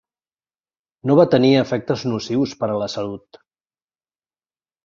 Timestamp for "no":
1.09-1.17